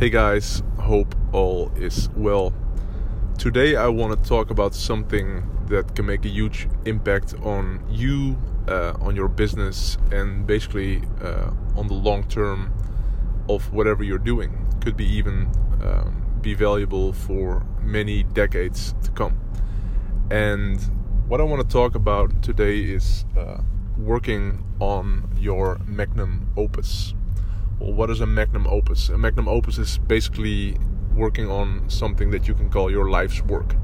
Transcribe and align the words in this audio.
Hey 0.00 0.08
guys, 0.08 0.62
hope 0.78 1.14
all 1.30 1.70
is 1.76 2.08
well. 2.16 2.54
Today 3.36 3.76
I 3.76 3.88
want 3.88 4.18
to 4.18 4.26
talk 4.26 4.48
about 4.48 4.74
something 4.74 5.46
that 5.66 5.94
can 5.94 6.06
make 6.06 6.24
a 6.24 6.28
huge 6.30 6.68
impact 6.86 7.34
on 7.42 7.84
you, 7.90 8.38
uh, 8.66 8.94
on 9.02 9.14
your 9.14 9.28
business, 9.28 9.98
and 10.10 10.46
basically 10.46 11.02
uh, 11.22 11.50
on 11.76 11.86
the 11.88 11.92
long 11.92 12.24
term 12.28 12.72
of 13.50 13.70
whatever 13.74 14.02
you're 14.02 14.16
doing. 14.16 14.66
Could 14.80 14.96
be 14.96 15.04
even 15.04 15.50
um, 15.82 16.38
be 16.40 16.54
valuable 16.54 17.12
for 17.12 17.66
many 17.82 18.22
decades 18.22 18.94
to 19.02 19.10
come. 19.10 19.38
And 20.30 20.80
what 21.28 21.42
I 21.42 21.44
want 21.44 21.60
to 21.60 21.70
talk 21.70 21.94
about 21.94 22.42
today 22.42 22.78
is 22.80 23.26
uh, 23.36 23.60
working 23.98 24.64
on 24.80 25.28
your 25.38 25.78
magnum 25.84 26.48
opus 26.56 27.12
well, 27.80 27.92
what 27.94 28.10
is 28.10 28.20
a 28.20 28.26
magnum 28.26 28.66
opus? 28.66 29.08
A 29.08 29.16
magnum 29.16 29.48
opus 29.48 29.78
is 29.78 29.98
basically 29.98 30.76
working 31.14 31.50
on 31.50 31.88
something 31.88 32.30
that 32.30 32.46
you 32.46 32.54
can 32.54 32.68
call 32.68 32.90
your 32.90 33.10
life's 33.10 33.42
work. 33.42 33.74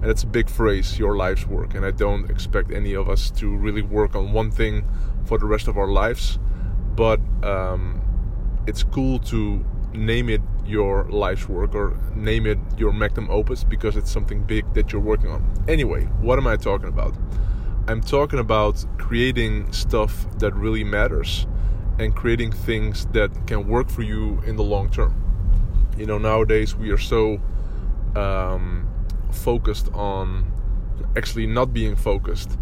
And 0.00 0.10
it's 0.10 0.22
a 0.22 0.26
big 0.26 0.48
phrase, 0.48 0.98
your 0.98 1.16
life's 1.16 1.46
work. 1.46 1.74
And 1.74 1.84
I 1.84 1.90
don't 1.90 2.30
expect 2.30 2.72
any 2.72 2.94
of 2.94 3.08
us 3.08 3.30
to 3.32 3.54
really 3.54 3.82
work 3.82 4.14
on 4.14 4.32
one 4.32 4.50
thing 4.50 4.88
for 5.26 5.38
the 5.38 5.46
rest 5.46 5.68
of 5.68 5.76
our 5.76 5.88
lives. 5.88 6.38
But 6.96 7.20
um, 7.42 8.00
it's 8.66 8.82
cool 8.82 9.18
to 9.20 9.64
name 9.92 10.28
it 10.30 10.40
your 10.66 11.04
life's 11.10 11.48
work 11.48 11.74
or 11.74 11.98
name 12.14 12.46
it 12.46 12.58
your 12.78 12.92
magnum 12.92 13.30
opus 13.30 13.62
because 13.62 13.96
it's 13.96 14.10
something 14.10 14.42
big 14.42 14.72
that 14.74 14.92
you're 14.92 15.02
working 15.02 15.30
on. 15.30 15.64
Anyway, 15.68 16.04
what 16.20 16.38
am 16.38 16.46
I 16.46 16.56
talking 16.56 16.88
about? 16.88 17.14
I'm 17.88 18.00
talking 18.00 18.38
about 18.38 18.84
creating 18.98 19.70
stuff 19.72 20.26
that 20.38 20.54
really 20.54 20.84
matters 20.84 21.46
and 21.98 22.14
creating 22.14 22.52
things 22.52 23.06
that 23.06 23.46
can 23.46 23.68
work 23.68 23.88
for 23.88 24.02
you 24.02 24.40
in 24.46 24.56
the 24.56 24.62
long 24.62 24.90
term. 24.90 25.14
You 25.96 26.06
know, 26.06 26.18
nowadays 26.18 26.74
we 26.74 26.90
are 26.90 26.98
so 26.98 27.40
um, 28.16 28.88
focused 29.30 29.92
on 29.94 30.50
actually 31.16 31.46
not 31.46 31.72
being 31.72 31.96
focused. 31.96 32.58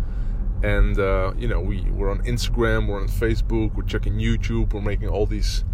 And 0.62 0.98
uh, 0.98 1.33
you 1.36 1.48
know, 1.48 1.61
we 1.61 1.83
we're 1.91 2.11
on 2.11 2.22
Instagram, 2.22 2.86
we're 2.86 3.00
on 3.00 3.08
Facebook, 3.08 3.74
we're 3.74 3.83
checking 3.84 4.14
YouTube, 4.14 4.72
we're 4.72 4.80
making 4.80 5.08
all 5.08 5.27
these 5.27 5.64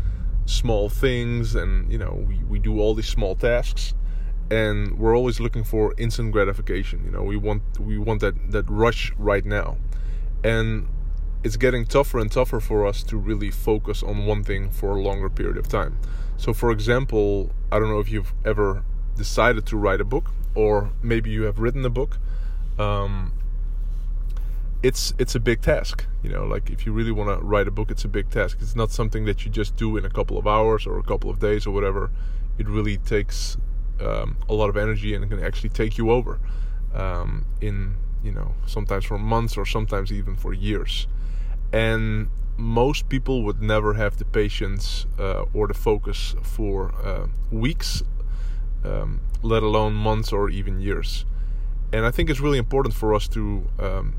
small 0.47 0.89
things, 0.89 1.55
and 1.55 1.91
you 1.93 1.99
know, 1.99 2.25
we, 2.27 2.39
we 2.45 2.59
do 2.59 2.81
all 2.81 2.95
these 2.95 3.09
small 3.09 3.35
tasks, 3.35 3.93
and 4.51 4.99
we're 4.99 5.15
always 5.15 5.41
looking 5.41 5.63
for 5.63 5.95
instant 5.99 6.33
gratification. 6.33 7.05
You 7.05 7.11
know, 7.11 7.23
we 7.23 7.37
want 7.37 7.63
we 7.79 7.99
want 7.99 8.21
that 8.23 8.51
that 8.51 8.69
rush 8.71 9.13
right 9.19 9.45
now, 9.45 9.77
and 10.43 10.89
it's 11.45 11.57
getting 11.57 11.87
tougher 11.87 12.19
and 12.19 12.31
tougher 12.31 12.61
for 12.61 12.87
us 12.87 13.03
to 13.05 13.17
really 13.17 13.51
focus 13.51 14.03
on 14.03 14.27
one 14.27 14.43
thing 14.43 14.71
for 14.71 14.91
a 14.91 15.01
longer 15.01 15.29
period 15.29 15.57
of 15.57 15.69
time. 15.69 15.99
So, 16.37 16.53
for 16.53 16.71
example, 16.71 17.51
I 17.71 17.79
don't 17.79 17.89
know 17.89 18.01
if 18.01 18.11
you've 18.11 18.33
ever 18.45 18.85
decided 19.17 19.67
to 19.67 19.77
write 19.77 20.01
a 20.01 20.05
book, 20.05 20.31
or 20.55 20.91
maybe 21.03 21.31
you 21.31 21.43
have 21.43 21.59
written 21.59 21.85
a 21.85 21.91
book. 21.91 22.19
Um, 22.79 23.33
it's 24.83 25.13
it's 25.19 25.35
a 25.35 25.41
big 25.41 25.61
task, 25.61 26.07
you 26.23 26.31
know. 26.31 26.45
Like 26.45 26.71
if 26.71 26.87
you 26.87 26.93
really 26.93 27.11
want 27.11 27.29
to 27.37 27.45
write 27.45 27.67
a 27.67 27.73
book, 27.73 27.91
it's 27.91 28.05
a 28.05 28.09
big 28.09 28.31
task. 28.31 28.59
It's 28.61 28.77
not 28.77 28.91
something 28.93 29.25
that 29.25 29.45
you 29.45 29.51
just 29.51 29.77
do 29.77 29.97
in 29.97 30.05
a 30.05 30.11
couple 30.11 30.39
of 30.39 30.47
hours 30.47 30.87
or 30.87 30.99
a 30.99 31.03
couple 31.03 31.31
of 31.31 31.41
days 31.41 31.67
or 31.67 31.73
whatever. 31.73 32.11
It 32.59 32.69
really 32.69 32.97
takes 32.99 33.57
um, 34.01 34.37
a 34.49 34.55
lot 34.55 34.69
of 34.69 34.77
energy 34.77 35.15
and 35.15 35.29
can 35.29 35.43
actually 35.43 35.71
take 35.71 35.99
you 35.99 36.11
over 36.11 36.39
um, 36.95 37.45
in 37.61 37.95
you 38.23 38.33
know 38.33 38.55
sometimes 38.67 39.05
for 39.05 39.19
months 39.19 39.57
or 39.57 39.65
sometimes 39.65 40.13
even 40.13 40.37
for 40.37 40.53
years 40.53 41.07
and 41.73 42.29
most 42.57 43.09
people 43.09 43.45
would 43.45 43.63
never 43.63 43.95
have 43.95 44.19
the 44.19 44.25
patience 44.25 45.07
uh, 45.19 45.45
or 45.55 45.69
the 45.69 45.75
focus 45.75 46.35
for 46.43 46.93
uh, 47.05 47.27
weeks, 47.51 48.03
um, 48.85 49.21
let 49.43 49.63
alone 49.63 49.95
months 49.95 50.33
or 50.33 50.51
even 50.51 50.81
years. 50.81 51.25
And 51.93 52.05
I 52.05 52.11
think 52.11 52.29
it's 52.29 52.41
really 52.41 52.59
important 52.59 52.95
for 52.95 53.15
us 53.15 53.29
to 53.29 53.65
um, 53.79 54.17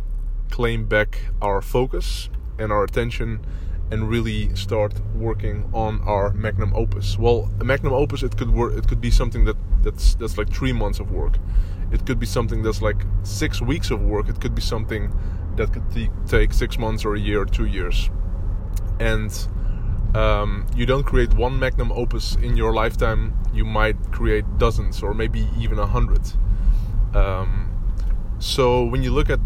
claim 0.49 0.85
back 0.85 1.19
our 1.41 1.61
focus 1.61 2.29
and 2.57 2.71
our 2.71 2.83
attention 2.83 3.45
and 3.91 4.09
really 4.09 4.53
start 4.55 4.93
working 5.15 5.69
on 5.73 6.01
our 6.01 6.31
magnum 6.33 6.73
opus. 6.75 7.17
Well, 7.17 7.49
a 7.59 7.63
magnum 7.63 7.93
opus 7.93 8.23
it 8.23 8.37
could 8.37 8.51
work. 8.51 8.73
It 8.75 8.87
could 8.87 9.01
be 9.01 9.11
something 9.11 9.45
that 9.45 9.57
that's 9.83 10.15
that's 10.15 10.37
like 10.37 10.51
three 10.51 10.73
months 10.73 10.99
of 10.99 11.11
work. 11.11 11.37
It 11.91 12.05
could 12.05 12.19
be 12.19 12.25
something 12.25 12.61
that's 12.61 12.81
like 12.81 13.03
six 13.23 13.61
weeks 13.61 13.89
of 13.91 14.01
work. 14.01 14.29
It 14.29 14.39
could 14.39 14.53
be 14.53 14.61
something 14.61 15.11
that 15.59 15.73
could 15.73 15.91
t- 15.91 16.09
take 16.25 16.53
six 16.53 16.79
months 16.79 17.05
or 17.05 17.15
a 17.15 17.19
year 17.19 17.41
or 17.41 17.45
two 17.45 17.65
years. 17.65 18.09
And 18.99 19.31
um, 20.15 20.65
you 20.75 20.85
don't 20.85 21.03
create 21.03 21.33
one 21.33 21.59
magnum 21.59 21.91
opus 21.91 22.35
in 22.35 22.57
your 22.57 22.73
lifetime, 22.73 23.37
you 23.53 23.65
might 23.65 23.97
create 24.11 24.45
dozens 24.57 25.03
or 25.03 25.13
maybe 25.13 25.47
even 25.59 25.77
a 25.77 25.85
hundred. 25.85 26.21
Um, 27.13 27.69
so 28.39 28.85
when 28.85 29.03
you 29.03 29.11
look 29.11 29.29
at 29.29 29.39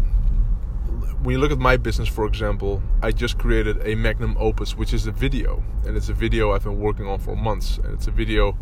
when 1.22 1.32
you 1.34 1.40
look 1.40 1.52
at 1.52 1.58
my 1.58 1.76
business, 1.78 2.08
for 2.08 2.26
example, 2.26 2.82
I 3.02 3.10
just 3.10 3.38
created 3.38 3.80
a 3.82 3.94
magnum 3.94 4.36
opus, 4.38 4.76
which 4.76 4.92
is 4.92 5.06
a 5.06 5.12
video, 5.12 5.64
and 5.86 5.96
it's 5.96 6.10
a 6.10 6.12
video 6.12 6.52
I've 6.52 6.64
been 6.64 6.78
working 6.78 7.06
on 7.06 7.18
for 7.18 7.34
months, 7.34 7.78
and 7.78 7.94
it's 7.94 8.06
a 8.06 8.10
video. 8.10 8.56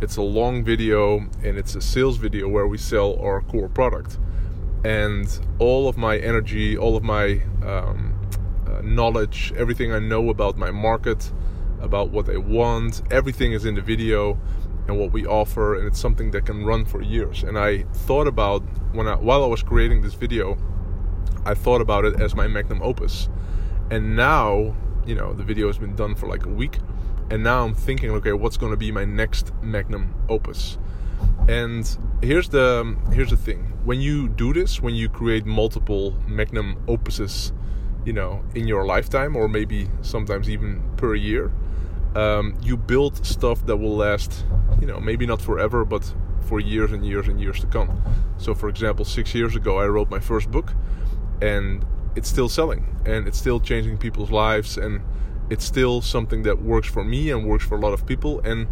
It's 0.00 0.16
a 0.16 0.22
long 0.22 0.64
video 0.64 1.18
and 1.42 1.58
it's 1.58 1.74
a 1.74 1.80
sales 1.80 2.18
video 2.18 2.46
where 2.48 2.68
we 2.68 2.78
sell 2.78 3.18
our 3.18 3.42
core 3.42 3.68
product 3.68 4.16
and 4.84 5.40
all 5.58 5.88
of 5.88 5.96
my 5.96 6.18
energy, 6.18 6.76
all 6.76 6.96
of 6.96 7.02
my 7.02 7.42
um, 7.64 8.18
uh, 8.66 8.80
knowledge, 8.82 9.52
everything 9.56 9.92
I 9.92 9.98
know 9.98 10.30
about 10.30 10.56
my 10.56 10.70
market, 10.70 11.32
about 11.80 12.10
what 12.10 12.26
they 12.26 12.36
want, 12.36 13.02
everything 13.10 13.52
is 13.52 13.64
in 13.64 13.74
the 13.74 13.80
video 13.80 14.38
and 14.86 14.98
what 14.98 15.12
we 15.12 15.26
offer, 15.26 15.76
and 15.76 15.86
it's 15.86 16.00
something 16.00 16.30
that 16.30 16.46
can 16.46 16.64
run 16.64 16.84
for 16.84 17.02
years. 17.02 17.42
And 17.42 17.58
I 17.58 17.82
thought 17.92 18.26
about 18.26 18.62
when 18.92 19.06
I, 19.06 19.16
while 19.16 19.44
I 19.44 19.46
was 19.46 19.62
creating 19.62 20.00
this 20.02 20.14
video, 20.14 20.56
I 21.44 21.54
thought 21.54 21.80
about 21.80 22.04
it 22.04 22.20
as 22.20 22.34
my 22.34 22.46
magnum 22.46 22.82
opus. 22.82 23.28
And 23.90 24.16
now, 24.16 24.74
you 25.06 25.14
know, 25.14 25.32
the 25.34 25.44
video 25.44 25.66
has 25.66 25.78
been 25.78 25.94
done 25.94 26.14
for 26.14 26.26
like 26.26 26.46
a 26.46 26.50
week, 26.50 26.78
and 27.30 27.42
now 27.42 27.64
I'm 27.64 27.74
thinking, 27.74 28.10
okay, 28.12 28.32
what's 28.32 28.56
going 28.56 28.72
to 28.72 28.76
be 28.76 28.90
my 28.90 29.04
next 29.04 29.52
magnum 29.62 30.14
opus? 30.28 30.78
And 31.48 31.88
here's 32.22 32.50
the 32.50 32.96
here's 33.10 33.30
the 33.30 33.36
thing: 33.36 33.72
when 33.84 34.00
you 34.00 34.28
do 34.28 34.52
this, 34.52 34.82
when 34.82 34.94
you 34.94 35.08
create 35.08 35.46
multiple 35.46 36.14
magnum 36.26 36.76
opuses, 36.86 37.52
you 38.04 38.12
know, 38.12 38.44
in 38.54 38.68
your 38.68 38.84
lifetime, 38.84 39.34
or 39.34 39.48
maybe 39.48 39.88
sometimes 40.02 40.50
even 40.50 40.82
per 40.98 41.14
year, 41.14 41.50
um, 42.14 42.54
you 42.62 42.76
build 42.76 43.24
stuff 43.24 43.64
that 43.66 43.76
will 43.76 43.96
last, 43.96 44.44
you 44.80 44.86
know, 44.86 45.00
maybe 45.00 45.26
not 45.26 45.40
forever, 45.40 45.86
but 45.86 46.14
for 46.46 46.60
years 46.60 46.92
and 46.92 47.04
years 47.06 47.28
and 47.28 47.40
years 47.40 47.60
to 47.60 47.66
come. 47.66 48.02
So, 48.36 48.54
for 48.54 48.68
example, 48.68 49.04
six 49.04 49.34
years 49.34 49.56
ago, 49.56 49.78
I 49.78 49.86
wrote 49.86 50.10
my 50.10 50.20
first 50.20 50.50
book, 50.50 50.74
and 51.40 51.84
it's 52.14 52.28
still 52.28 52.48
selling, 52.48 53.00
and 53.06 53.26
it's 53.26 53.38
still 53.38 53.58
changing 53.60 53.96
people's 53.98 54.30
lives, 54.30 54.76
and 54.76 55.00
it's 55.48 55.64
still 55.64 56.02
something 56.02 56.42
that 56.42 56.60
works 56.60 56.88
for 56.88 57.04
me 57.04 57.30
and 57.30 57.46
works 57.46 57.64
for 57.64 57.76
a 57.76 57.80
lot 57.80 57.94
of 57.94 58.04
people, 58.06 58.40
and 58.40 58.66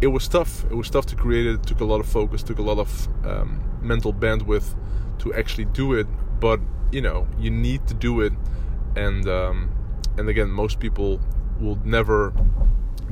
it 0.00 0.08
was 0.08 0.28
tough. 0.28 0.64
It 0.64 0.74
was 0.74 0.90
tough 0.90 1.06
to 1.06 1.16
create 1.16 1.46
it. 1.46 1.54
It 1.54 1.62
took 1.66 1.80
a 1.80 1.84
lot 1.84 2.00
of 2.00 2.06
focus, 2.06 2.42
took 2.42 2.58
a 2.58 2.62
lot 2.62 2.78
of 2.78 3.08
um, 3.24 3.62
mental 3.82 4.12
bandwidth 4.12 4.74
to 5.20 5.34
actually 5.34 5.66
do 5.66 5.94
it. 5.94 6.06
But 6.40 6.60
you 6.92 7.00
know, 7.00 7.26
you 7.38 7.50
need 7.50 7.86
to 7.88 7.94
do 7.94 8.20
it, 8.20 8.32
and 8.94 9.26
um, 9.28 9.70
and 10.18 10.28
again, 10.28 10.50
most 10.50 10.78
people 10.80 11.20
will 11.60 11.78
never 11.84 12.32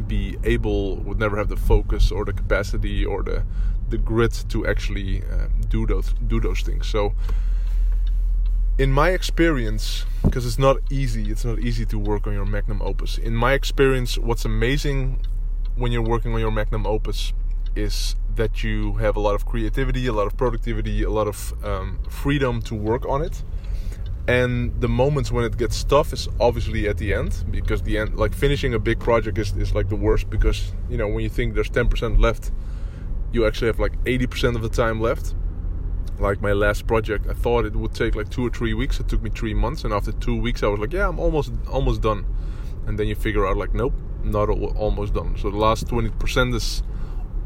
be 0.07 0.37
able, 0.45 0.97
would 0.97 1.19
never 1.19 1.37
have 1.37 1.49
the 1.49 1.57
focus 1.57 2.11
or 2.11 2.25
the 2.25 2.33
capacity 2.33 3.05
or 3.05 3.23
the 3.23 3.45
the 3.89 3.99
grit 3.99 4.45
to 4.49 4.67
actually 4.67 5.23
uh, 5.23 5.49
do 5.69 5.87
those 5.87 6.15
do 6.27 6.41
those 6.41 6.61
things. 6.61 6.87
So, 6.87 7.15
in 8.79 8.93
my 8.93 9.11
experience, 9.11 10.05
because 10.23 10.45
it's 10.45 10.59
not 10.59 10.79
easy, 10.91 11.31
it's 11.31 11.45
not 11.45 11.59
easy 11.61 11.87
to 11.87 11.99
work 11.99 12.27
on 12.27 12.35
your 12.35 12.47
magnum 12.47 12.83
opus. 12.83 13.17
In 13.17 13.35
my 13.35 13.55
experience, 13.55 14.19
what's 14.19 14.45
amazing 14.45 15.19
when 15.77 15.93
you're 15.93 16.03
working 16.03 16.33
on 16.35 16.41
your 16.41 16.51
magnum 16.51 16.87
opus 16.87 17.33
is 17.75 18.17
that 18.37 18.63
you 18.63 18.95
have 18.95 19.17
a 19.17 19.21
lot 19.21 19.35
of 19.35 19.47
creativity, 19.47 20.07
a 20.07 20.13
lot 20.13 20.27
of 20.27 20.37
productivity, 20.37 21.03
a 21.03 21.11
lot 21.11 21.27
of 21.27 21.53
um, 21.65 21.99
freedom 22.09 22.63
to 22.63 22.75
work 22.75 23.07
on 23.07 23.23
it. 23.23 23.43
And 24.27 24.81
the 24.81 24.89
moments 24.89 25.31
when 25.31 25.45
it 25.45 25.59
gets 25.59 25.85
tough 25.85 26.13
is 26.13 26.29
obviously 26.41 26.89
at 26.89 26.97
the 26.97 27.13
end 27.13 27.45
because 27.51 27.83
the 27.83 27.99
end, 27.99 28.17
like 28.17 28.33
finishing 28.33 28.73
a 28.73 28.79
big 28.79 28.99
project, 28.99 29.37
is, 29.39 29.53
is 29.57 29.75
like 29.75 29.89
the 29.89 29.97
worst 29.97 30.31
because 30.31 30.73
you 30.89 30.97
know 30.97 31.09
when 31.09 31.23
you 31.23 31.29
think 31.29 31.55
there's 31.55 31.69
10% 31.69 32.19
left, 32.19 32.51
you 33.33 33.47
actually 33.47 33.67
have 33.67 33.79
like 33.79 34.03
80% 34.05 34.57
of 34.57 34.63
the 34.63 34.71
time 34.71 35.01
left. 35.01 35.35
Like 36.19 36.41
my 36.41 36.53
last 36.53 36.87
project, 36.87 37.27
I 37.29 37.35
thought 37.35 37.67
it 37.67 37.75
would 37.77 37.93
take 37.93 38.15
like 38.15 38.31
two 38.31 38.47
or 38.47 38.51
three 38.51 38.73
weeks. 38.73 38.99
It 38.99 39.09
took 39.09 39.21
me 39.21 39.31
three 39.31 39.53
months, 39.53 39.85
and 39.85 39.93
after 39.93 40.13
two 40.13 40.41
weeks, 40.41 40.63
I 40.63 40.69
was 40.69 40.79
like, 40.79 40.93
"Yeah, 40.93 41.09
I'm 41.09 41.19
almost 41.19 41.53
almost 41.69 42.03
done." 42.03 42.25
And 42.87 42.97
then 42.99 43.09
you 43.09 43.17
figure 43.17 43.45
out 43.47 43.57
like, 43.57 43.75
"Nope, 43.75 43.95
not 44.25 44.49
almost 44.49 45.15
done. 45.15 45.37
So 45.37 45.51
the 45.51 45.57
last 45.57 45.87
20% 45.87 46.55
is, 46.55 46.83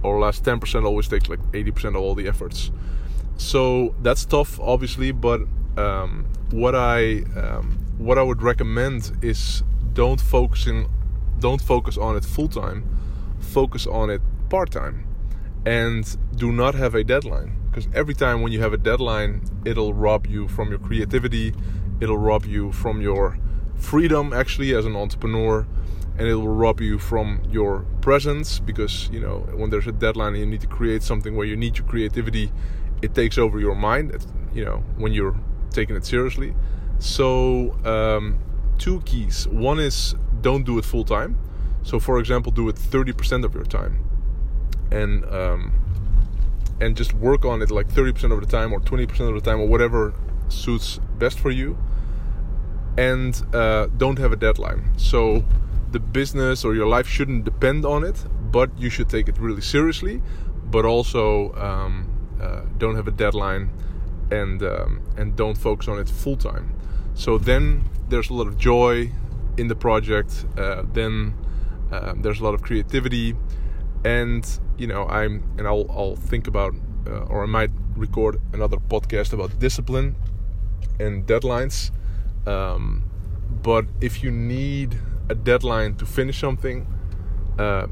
or 0.02 0.18
last 0.18 0.44
10% 0.44 0.84
always 0.84 1.08
takes 1.08 1.28
like 1.28 1.40
80% 1.52 1.88
of 1.90 1.96
all 1.96 2.14
the 2.14 2.28
efforts. 2.28 2.70
So 3.36 3.94
that's 4.02 4.24
tough, 4.24 4.58
obviously. 4.60 5.12
But 5.12 5.42
um, 5.76 6.26
what 6.50 6.74
I 6.74 7.22
um, 7.36 7.78
what 7.98 8.18
I 8.18 8.22
would 8.22 8.42
recommend 8.42 9.12
is 9.22 9.62
don't 9.92 10.20
focusing, 10.20 10.88
don't 11.38 11.60
focus 11.60 11.96
on 11.96 12.16
it 12.16 12.24
full 12.24 12.48
time. 12.48 12.84
Focus 13.40 13.86
on 13.86 14.10
it 14.10 14.20
part 14.48 14.70
time 14.70 15.08
and 15.66 16.16
do 16.36 16.52
not 16.52 16.74
have 16.74 16.94
a 16.94 17.04
deadline 17.04 17.52
because 17.68 17.88
every 17.94 18.14
time 18.14 18.40
when 18.40 18.52
you 18.52 18.60
have 18.60 18.72
a 18.72 18.76
deadline 18.78 19.42
it'll 19.64 19.92
rob 19.92 20.26
you 20.26 20.48
from 20.48 20.70
your 20.70 20.78
creativity 20.78 21.52
it'll 22.00 22.18
rob 22.18 22.44
you 22.46 22.72
from 22.72 23.00
your 23.00 23.38
freedom 23.74 24.32
actually 24.32 24.74
as 24.74 24.86
an 24.86 24.96
entrepreneur 24.96 25.66
and 26.18 26.26
it 26.26 26.34
will 26.34 26.48
rob 26.48 26.80
you 26.80 26.98
from 26.98 27.40
your 27.48 27.86
presence 28.00 28.58
because 28.58 29.08
you 29.10 29.20
know 29.20 29.46
when 29.54 29.70
there's 29.70 29.86
a 29.86 29.92
deadline 29.92 30.34
and 30.34 30.38
you 30.38 30.46
need 30.46 30.60
to 30.60 30.66
create 30.66 31.02
something 31.02 31.36
where 31.36 31.46
you 31.46 31.56
need 31.56 31.78
your 31.78 31.86
creativity 31.86 32.50
it 33.02 33.14
takes 33.14 33.38
over 33.38 33.60
your 33.60 33.74
mind 33.74 34.26
you 34.52 34.64
know 34.64 34.82
when 34.96 35.12
you're 35.12 35.38
taking 35.70 35.94
it 35.96 36.04
seriously. 36.04 36.54
So 36.98 37.76
um, 37.84 38.38
two 38.78 39.00
keys. 39.02 39.46
One 39.48 39.78
is 39.78 40.14
don't 40.40 40.64
do 40.64 40.78
it 40.78 40.84
full 40.84 41.04
time 41.04 41.38
so 41.82 41.98
for 41.98 42.18
example 42.18 42.52
do 42.52 42.68
it 42.68 42.76
30% 42.76 43.44
of 43.44 43.54
your 43.54 43.64
time 43.64 44.04
and 44.90 45.24
um, 45.26 45.72
and 46.80 46.96
just 46.96 47.12
work 47.14 47.44
on 47.44 47.60
it 47.62 47.70
like 47.70 47.88
30% 47.88 48.32
of 48.32 48.40
the 48.40 48.46
time 48.46 48.72
or 48.72 48.80
20% 48.80 49.08
of 49.28 49.34
the 49.34 49.40
time 49.40 49.60
or 49.60 49.66
whatever 49.66 50.14
suits 50.48 51.00
best 51.18 51.38
for 51.38 51.50
you. 51.50 51.76
And 52.96 53.40
uh, 53.54 53.86
don't 53.96 54.18
have 54.18 54.32
a 54.32 54.36
deadline. 54.36 54.92
So 54.96 55.44
the 55.92 56.00
business 56.00 56.64
or 56.64 56.74
your 56.74 56.86
life 56.86 57.08
shouldn't 57.08 57.44
depend 57.44 57.84
on 57.84 58.04
it 58.04 58.24
but 58.50 58.70
you 58.78 58.90
should 58.90 59.08
take 59.08 59.28
it 59.28 59.38
really 59.38 59.60
seriously 59.60 60.22
but 60.70 60.84
also 60.84 61.52
um, 61.54 62.08
uh, 62.40 62.62
don't 62.76 62.94
have 62.94 63.08
a 63.08 63.10
deadline 63.10 63.70
and 64.30 64.62
um, 64.62 65.00
and 65.16 65.36
don't 65.36 65.56
focus 65.56 65.88
on 65.88 65.98
it 65.98 66.08
full 66.08 66.36
time 66.36 66.74
so 67.14 67.38
then 67.38 67.88
there's 68.08 68.30
a 68.30 68.34
lot 68.34 68.46
of 68.46 68.58
joy 68.58 69.10
in 69.56 69.68
the 69.68 69.74
project 69.74 70.44
uh, 70.56 70.82
then 70.92 71.34
uh, 71.90 72.14
there's 72.18 72.40
a 72.40 72.44
lot 72.44 72.54
of 72.54 72.62
creativity 72.62 73.34
and 74.04 74.60
you 74.76 74.86
know 74.86 75.06
i'm 75.06 75.42
and 75.58 75.66
i'll, 75.66 75.90
I'll 75.90 76.16
think 76.16 76.46
about 76.46 76.74
uh, 77.06 77.24
or 77.30 77.42
i 77.42 77.46
might 77.46 77.70
record 77.96 78.40
another 78.52 78.76
podcast 78.76 79.32
about 79.32 79.58
discipline 79.58 80.14
and 81.00 81.26
deadlines 81.26 81.90
um, 82.46 83.04
but 83.62 83.86
if 84.00 84.22
you 84.22 84.30
need 84.30 84.98
a 85.28 85.34
deadline 85.34 85.94
to 85.96 86.06
finish 86.06 86.38
something 86.40 86.86
uh, 87.58 87.86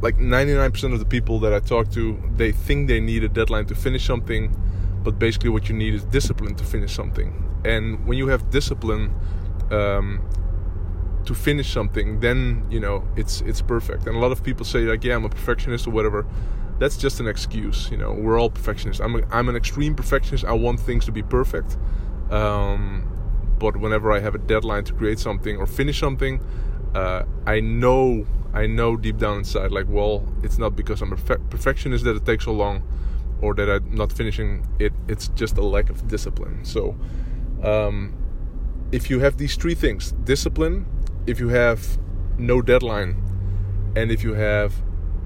like 0.00 0.16
99% 0.16 0.92
of 0.92 0.98
the 0.98 1.04
people 1.04 1.38
that 1.40 1.52
i 1.52 1.60
talk 1.60 1.90
to 1.90 2.20
they 2.36 2.52
think 2.52 2.88
they 2.88 3.00
need 3.00 3.24
a 3.24 3.28
deadline 3.28 3.66
to 3.66 3.74
finish 3.74 4.06
something 4.06 4.54
but 5.02 5.18
basically 5.18 5.50
what 5.50 5.68
you 5.68 5.74
need 5.74 5.94
is 5.94 6.04
discipline 6.04 6.54
to 6.54 6.64
finish 6.64 6.92
something 6.92 7.48
and 7.64 8.06
when 8.06 8.18
you 8.18 8.28
have 8.28 8.50
discipline 8.50 9.14
um, 9.70 10.20
to 11.24 11.34
finish 11.34 11.70
something, 11.70 12.20
then 12.20 12.66
you 12.70 12.80
know 12.80 13.06
it's 13.16 13.40
it's 13.42 13.62
perfect. 13.62 14.06
And 14.06 14.16
a 14.16 14.18
lot 14.18 14.32
of 14.32 14.42
people 14.42 14.64
say 14.64 14.80
like, 14.80 15.04
yeah, 15.04 15.14
I'm 15.14 15.24
a 15.24 15.28
perfectionist 15.28 15.86
or 15.86 15.90
whatever. 15.90 16.26
That's 16.78 16.96
just 16.96 17.20
an 17.20 17.28
excuse. 17.28 17.90
You 17.90 17.96
know, 17.96 18.12
we're 18.12 18.40
all 18.40 18.50
perfectionists. 18.50 19.00
I'm 19.00 19.14
a, 19.16 19.22
I'm 19.30 19.48
an 19.48 19.56
extreme 19.56 19.94
perfectionist. 19.94 20.44
I 20.44 20.52
want 20.52 20.80
things 20.80 21.04
to 21.06 21.12
be 21.12 21.22
perfect. 21.22 21.76
Um, 22.30 23.08
but 23.62 23.76
whenever 23.76 24.12
I 24.12 24.20
have 24.20 24.34
a 24.34 24.38
deadline 24.52 24.84
to 24.84 24.92
create 24.92 25.18
something 25.18 25.56
or 25.56 25.66
finish 25.66 25.98
something, 25.98 26.44
uh, 26.94 27.22
I 27.46 27.60
know 27.60 28.26
I 28.52 28.66
know 28.66 28.96
deep 28.96 29.16
down 29.16 29.38
inside 29.38 29.70
like, 29.72 29.86
well, 29.88 30.26
it's 30.42 30.58
not 30.58 30.76
because 30.76 31.00
I'm 31.00 31.12
a 31.12 31.16
perfectionist 31.16 32.04
that 32.04 32.16
it 32.16 32.26
takes 32.26 32.44
so 32.44 32.52
long, 32.52 32.82
or 33.40 33.54
that 33.54 33.70
I'm 33.70 33.94
not 33.94 34.12
finishing 34.12 34.66
it. 34.78 34.92
It's 35.08 35.28
just 35.28 35.56
a 35.56 35.62
lack 35.62 35.88
of 35.88 36.06
discipline. 36.08 36.64
So. 36.64 36.96
Um, 37.62 38.18
if 38.92 39.08
you 39.08 39.20
have 39.20 39.38
these 39.38 39.56
three 39.56 39.74
things 39.74 40.12
discipline 40.24 40.86
if 41.26 41.40
you 41.40 41.48
have 41.48 41.98
no 42.38 42.60
deadline 42.60 43.16
and 43.96 44.12
if 44.12 44.22
you 44.22 44.34
have 44.34 44.74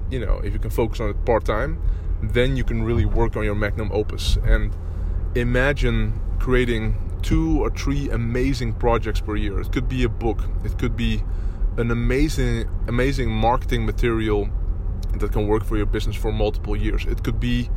you 0.09 0.19
know 0.19 0.37
if 0.39 0.53
you 0.53 0.59
can 0.59 0.71
focus 0.71 1.01
on 1.01 1.09
it 1.09 1.25
part 1.25 1.43
time 1.43 1.79
then 2.23 2.55
you 2.55 2.63
can 2.63 2.81
really 2.81 3.05
work 3.05 3.35
on 3.35 3.43
your 3.43 3.55
magnum 3.55 3.91
opus 3.91 4.37
and 4.45 4.73
imagine 5.35 6.19
creating 6.39 6.95
two 7.21 7.61
or 7.61 7.69
three 7.69 8.09
amazing 8.09 8.73
projects 8.73 9.21
per 9.21 9.35
year. 9.35 9.59
It 9.59 9.71
could 9.71 9.89
be 9.89 10.03
a 10.03 10.09
book. 10.09 10.39
It 10.63 10.77
could 10.77 10.95
be 10.95 11.23
an 11.77 11.91
amazing 11.91 12.69
amazing 12.87 13.29
marketing 13.29 13.85
material 13.85 14.49
that 15.19 15.31
can 15.31 15.47
work 15.47 15.63
for 15.63 15.77
your 15.77 15.85
business 15.85 16.15
for 16.15 16.31
multiple 16.31 16.75
years. 16.75 17.05
It 17.05 17.23
could 17.23 17.39
be 17.39 17.69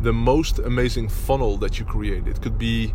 the 0.00 0.12
most 0.12 0.58
amazing 0.58 1.08
funnel 1.08 1.56
that 1.58 1.78
you 1.78 1.84
create. 1.84 2.26
It 2.26 2.40
could 2.42 2.58
be 2.58 2.94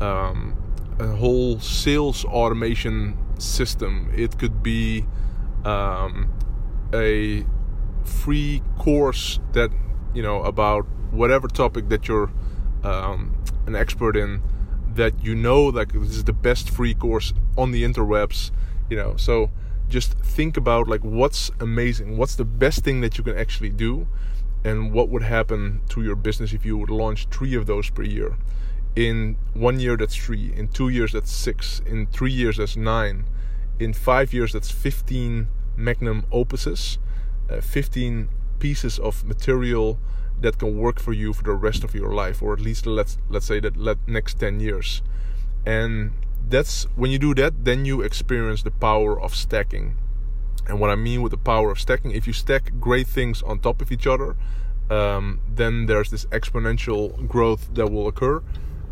um, 0.00 0.56
a 0.98 1.06
whole 1.06 1.60
sales 1.60 2.24
automation 2.24 3.16
system. 3.38 4.10
It 4.14 4.38
could 4.38 4.62
be 4.62 5.06
um, 5.64 6.32
a 6.92 7.44
free 8.04 8.62
course 8.78 9.38
that 9.52 9.70
you 10.14 10.22
know 10.22 10.42
about 10.42 10.86
whatever 11.10 11.48
topic 11.48 11.88
that 11.88 12.08
you're 12.08 12.30
um, 12.82 13.36
an 13.66 13.74
expert 13.74 14.16
in 14.16 14.42
that 14.98 15.24
you 15.24 15.34
know 15.34 15.62
like 15.62 15.92
this 15.92 16.16
is 16.16 16.24
the 16.24 16.32
best 16.32 16.70
free 16.70 16.94
course 16.94 17.32
on 17.56 17.72
the 17.72 17.82
interwebs 17.82 18.50
you 18.88 18.96
know? 18.96 19.16
So 19.16 19.50
just 19.88 20.12
think 20.18 20.56
about 20.56 20.88
like 20.88 21.02
what's 21.02 21.50
amazing 21.60 22.16
what's 22.16 22.36
the 22.36 22.44
best 22.44 22.84
thing 22.84 23.00
that 23.00 23.16
you 23.16 23.24
can 23.24 23.38
actually 23.38 23.70
do 23.70 24.06
and 24.64 24.92
what 24.92 25.08
would 25.08 25.22
happen 25.22 25.80
to 25.88 26.02
your 26.02 26.16
business 26.16 26.52
if 26.52 26.64
you 26.64 26.76
would 26.76 26.90
launch 26.90 27.26
three 27.30 27.54
of 27.54 27.66
those 27.66 27.88
per 27.90 28.02
year. 28.02 28.36
In 28.96 29.38
one 29.54 29.78
year 29.80 29.96
that's 29.96 30.16
three 30.16 30.52
in 30.54 30.68
two 30.68 30.88
years 30.88 31.12
that's 31.12 31.30
six 31.30 31.80
in 31.86 32.06
three 32.06 32.32
years 32.32 32.56
that's 32.56 32.76
nine 32.76 33.24
in 33.78 33.92
five 33.92 34.32
years 34.32 34.52
that's 34.52 34.70
15 34.72 35.46
magnum 35.76 36.24
opuses 36.32 36.98
uh, 37.48 37.60
15 37.60 38.28
pieces 38.58 38.98
of 38.98 39.24
material 39.24 39.98
that 40.40 40.58
can 40.58 40.78
work 40.78 41.00
for 41.00 41.12
you 41.12 41.32
for 41.32 41.42
the 41.42 41.52
rest 41.52 41.84
of 41.84 41.94
your 41.94 42.12
life 42.12 42.42
or 42.42 42.52
at 42.52 42.60
least 42.60 42.86
let's 42.86 43.18
let's 43.28 43.46
say 43.46 43.60
that 43.60 43.76
let 43.76 43.98
next 44.06 44.38
10 44.40 44.60
years. 44.60 45.02
And 45.66 46.12
that's 46.48 46.84
when 46.96 47.10
you 47.10 47.18
do 47.18 47.34
that 47.34 47.64
then 47.64 47.84
you 47.84 48.00
experience 48.02 48.62
the 48.62 48.70
power 48.70 49.20
of 49.20 49.34
stacking. 49.34 49.96
And 50.66 50.80
what 50.80 50.90
i 50.90 50.96
mean 50.96 51.22
with 51.22 51.32
the 51.32 51.38
power 51.38 51.70
of 51.70 51.80
stacking 51.80 52.10
if 52.10 52.26
you 52.26 52.34
stack 52.34 52.72
great 52.78 53.06
things 53.06 53.42
on 53.42 53.58
top 53.58 53.80
of 53.80 53.90
each 53.90 54.06
other 54.06 54.36
um, 54.90 55.40
then 55.54 55.86
there's 55.86 56.10
this 56.10 56.26
exponential 56.26 57.26
growth 57.26 57.68
that 57.74 57.90
will 57.90 58.06
occur 58.06 58.42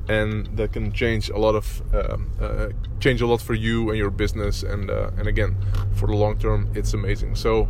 and 0.08 0.46
that 0.56 0.72
can 0.72 0.92
change 0.92 1.30
a 1.30 1.38
lot 1.38 1.54
of 1.54 1.82
um, 1.94 2.30
uh, 2.40 2.68
change 3.00 3.20
a 3.20 3.26
lot 3.26 3.40
for 3.40 3.54
you 3.54 3.88
and 3.90 3.98
your 3.98 4.10
business. 4.10 4.62
And 4.62 4.90
uh, 4.90 5.10
and 5.18 5.26
again 5.26 5.56
for 5.94 6.06
the 6.06 6.14
long 6.14 6.38
term 6.38 6.70
it's 6.74 6.94
amazing. 6.94 7.34
So 7.34 7.68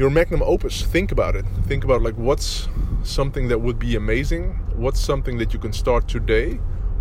your 0.00 0.08
magnum 0.08 0.42
opus 0.42 0.82
think 0.82 1.12
about 1.12 1.36
it 1.36 1.44
think 1.66 1.84
about 1.84 2.00
like 2.00 2.14
what's 2.14 2.68
something 3.02 3.48
that 3.48 3.60
would 3.60 3.78
be 3.78 3.96
amazing 3.96 4.44
what's 4.74 4.98
something 4.98 5.36
that 5.36 5.52
you 5.52 5.58
can 5.58 5.74
start 5.74 6.08
today 6.08 6.54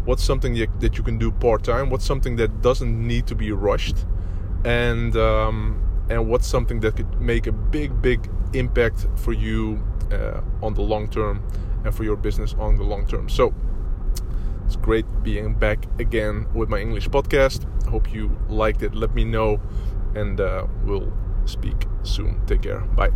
what's 0.04 0.22
something 0.24 0.54
that 0.82 0.98
you 0.98 1.04
can 1.04 1.18
do 1.18 1.32
part-time 1.32 1.90
what's 1.90 2.06
something 2.06 2.36
that 2.36 2.62
doesn't 2.62 3.08
need 3.08 3.26
to 3.26 3.36
be 3.36 3.54
rushed 3.54 4.06
and 4.66 5.16
um, 5.16 5.82
and 6.10 6.28
what's 6.28 6.46
something 6.46 6.82
that 6.82 6.98
could 6.98 7.22
make 7.22 7.48
a 7.48 7.52
big 7.54 8.02
big 8.02 8.30
impact 8.54 9.08
for 9.16 9.32
you 9.32 9.82
uh, 10.12 10.42
on 10.62 10.74
the 10.74 10.82
long 10.82 11.08
term 11.08 11.42
and 11.86 11.96
for 11.96 12.04
your 12.04 12.18
business 12.18 12.56
on 12.60 12.76
the 12.76 12.84
long 12.84 13.08
term. 13.08 13.30
So 13.30 13.54
it's 14.66 14.76
great 14.76 15.06
being 15.24 15.54
back 15.54 15.86
again 16.00 16.48
with 16.54 16.70
my 16.70 16.80
English 16.80 17.08
podcast. 17.10 17.66
I 17.88 17.92
hope 17.92 18.14
you 18.14 18.38
liked 18.50 18.84
it. 18.84 18.94
Let 18.94 19.16
me 19.16 19.24
know, 19.24 19.62
and 20.16 20.42
uh, 20.42 20.66
we'll 20.84 21.12
speak 21.46 21.86
soon. 22.04 22.42
Take 22.46 22.64
care. 22.64 22.80
Bye. 22.80 23.12